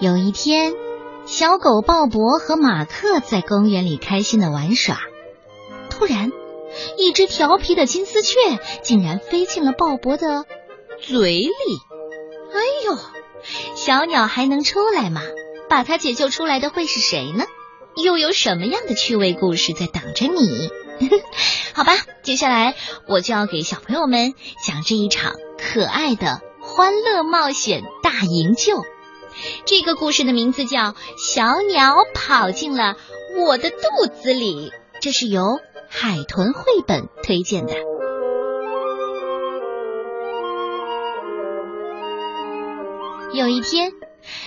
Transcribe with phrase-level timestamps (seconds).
[0.00, 0.74] 有一天，
[1.26, 5.00] 小狗鲍勃和马克在公园里开心的玩耍。
[5.90, 6.30] 突然，
[6.96, 8.36] 一只调皮的金丝雀
[8.82, 10.44] 竟然飞进了鲍勃的
[11.00, 11.50] 嘴里。
[12.52, 12.96] 哎呦，
[13.74, 15.20] 小鸟还能出来吗？
[15.68, 17.44] 把它解救出来的会是谁呢？
[17.96, 20.70] 又有什么样的趣味故事在等着你？
[21.74, 21.92] 好吧，
[22.22, 22.76] 接下来
[23.08, 24.34] 我就要给小朋友们
[24.64, 28.84] 讲这一场可爱的欢乐冒险大营救。
[29.64, 30.78] 这个故事的名字叫
[31.16, 32.96] 《小鸟跑进了
[33.36, 34.70] 我的肚子里》，
[35.00, 37.74] 这是由海豚绘本推荐的。
[43.34, 43.92] 有一天，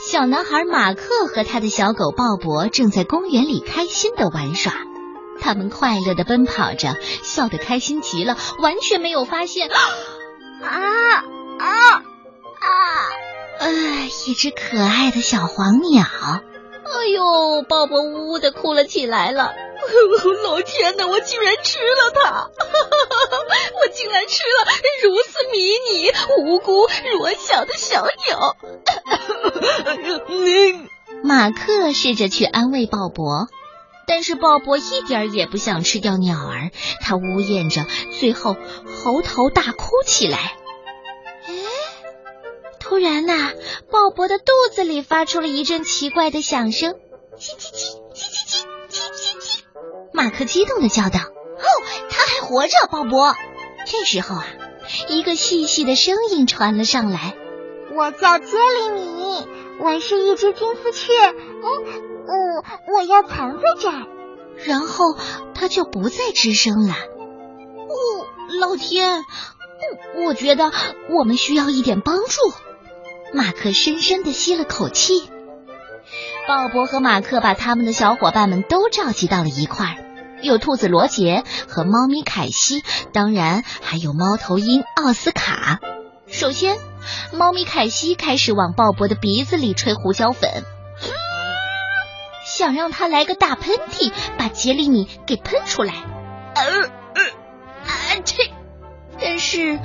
[0.00, 4.72] 小男孩马克和他的小狗鲍勃正在公园里开心的玩耍，
[5.40, 9.76] 他们快乐的奔跑着，笑得开心极了，完全没有发现啊
[10.62, 11.22] 啊
[11.58, 12.02] 啊！
[13.62, 13.70] 呃，
[14.26, 16.02] 一只可爱的小黄鸟。
[16.02, 19.52] 哎呦，鲍勃呜呜的哭了起来了。
[20.44, 22.50] 老天呐，我竟然吃了它！
[22.50, 24.72] 我竟然吃了
[25.04, 25.58] 如此迷
[25.90, 26.10] 你、
[26.44, 28.56] 无辜、弱小的小鸟。
[31.22, 33.46] 马克试着去安慰鲍勃，
[34.08, 37.86] 但是鲍勃一点也不想吃掉鸟儿，他呜咽着，
[38.18, 40.56] 最后嚎啕大哭起来。
[42.92, 43.54] 突然呐，
[43.90, 49.62] 鲍勃的肚子里发出了一阵奇怪的响声，叽叽叽叽叽叽叽叽叽。
[50.12, 51.20] 马克激动的叫道
[51.56, 51.64] ：“哦，
[52.10, 53.34] 他还活着！”鲍勃。
[53.86, 54.46] 这时候啊，
[55.08, 57.34] 一个细细的声音传了上来
[57.96, 59.48] ：“我叫杰里米，
[59.80, 61.14] 我是一只金丝雀。
[61.30, 61.64] 嗯
[62.28, 62.62] 嗯，
[62.94, 64.06] 我要藏在这儿。”
[64.68, 65.16] 然后
[65.54, 66.92] 他就不再吱声了。
[66.92, 68.26] 哦，
[68.60, 69.24] 老天！
[70.26, 70.70] 我觉得
[71.08, 72.52] 我们需要一点帮助。
[73.34, 75.30] 马克深深的吸了口气，
[76.46, 79.96] 鲍勃和马克把他们的小伙伴们都召集到了一块儿，
[80.42, 85.80] 有兔子罗杰和猫咪凯西，当然还有猫头鹰奥斯卡。
[86.26, 86.76] 首先，
[87.32, 90.64] 猫咪凯西开始往鲍勃的鼻子里吹胡椒粉，
[92.44, 95.94] 想让他来个大喷嚏，把杰里米给喷出来。
[96.54, 96.62] 呃
[97.14, 97.22] 呃
[97.86, 98.50] 啊切！
[99.18, 99.78] 但是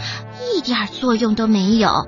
[0.53, 2.07] 一点作用都没有。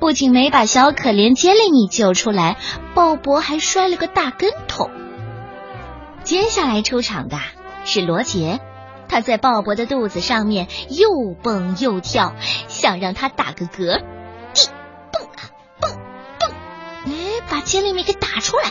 [0.00, 2.56] 不仅没把小可怜杰里米救出来，
[2.94, 4.90] 鲍勃还摔了个大跟头。
[6.24, 7.36] 接下来出场的
[7.84, 8.60] 是罗杰，
[9.08, 12.34] 他在鲍勃的肚子上面又蹦又跳，
[12.66, 14.68] 想让他打个嗝，一
[15.12, 15.90] 蹦啊蹦
[16.40, 16.50] 蹦，
[17.06, 17.12] 哎，
[17.50, 18.70] 把杰里米给打出来。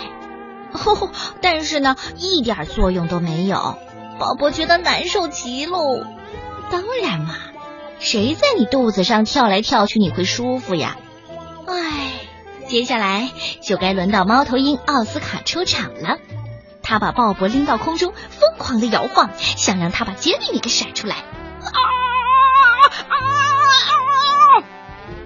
[0.71, 3.77] 哦，但是呢，一点作用都没有。
[4.19, 6.03] 鲍勃觉得难受极喽。
[6.71, 7.35] 当然嘛，
[7.99, 10.97] 谁在你肚子上跳来跳去，你会舒服呀？
[11.69, 12.11] 唉，
[12.67, 13.29] 接下来
[13.61, 16.17] 就该轮到猫头鹰奥斯卡出场了。
[16.81, 21.15] 他把鲍勃拎到空中，疯狂的摇晃，想让他把杰米米给甩出来。
[21.17, 21.69] 啊
[23.09, 23.17] 啊啊！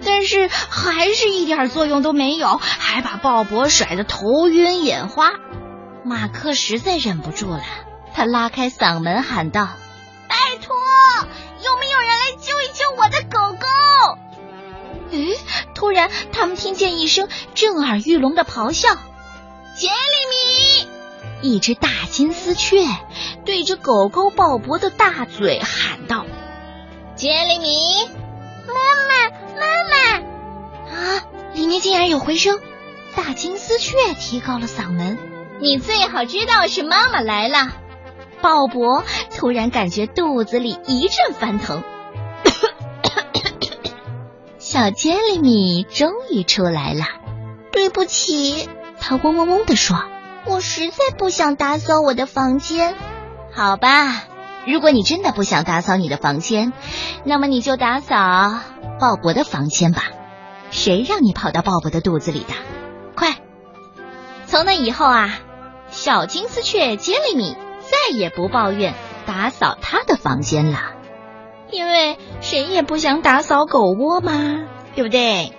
[0.06, 5.32] 但是还是一点作用都没有，还把鲍勃甩得头晕眼花。
[6.04, 7.64] 马克实在忍不住了，
[8.14, 9.70] 他拉开嗓门喊道
[15.84, 18.88] ：“突然，他们听见一声震耳欲聋的咆哮。
[19.76, 20.88] 杰里米，
[21.42, 22.78] 一只大金丝雀
[23.44, 26.26] 对着狗狗鲍勃的大嘴喊道
[27.18, 27.76] ：“杰里米，
[28.66, 28.74] 妈
[29.10, 29.30] 妈，
[29.60, 30.26] 妈妈！”
[30.96, 31.22] 啊，
[31.54, 32.62] 里面竟然有回声。
[33.14, 35.18] 大金丝雀提高了嗓门
[35.60, 37.74] ：“你最好知道是妈妈来了。”
[38.42, 39.04] 鲍勃
[39.36, 41.84] 突然感觉肚子里一阵翻腾。
[44.74, 47.06] 小杰里米终于出来了。
[47.72, 48.68] 对不起，
[49.00, 50.04] 他嗡嗡嗡的说
[50.50, 52.96] ：“我实在不想打扫我的房间。”
[53.54, 54.24] 好吧，
[54.66, 56.74] 如果你真的不想打扫你的房间，
[57.24, 58.16] 那么你就打扫
[59.00, 60.06] 鲍勃的房间吧。
[60.72, 62.56] 谁让你跑到鲍勃的肚子里的？
[63.16, 63.36] 快！
[64.48, 65.38] 从那以后啊，
[65.92, 68.96] 小金丝雀杰里米再也不抱怨
[69.28, 70.93] 打扫他的房间了。
[71.74, 74.32] 因为谁也不想打扫狗窝嘛，
[74.96, 75.52] 对不对？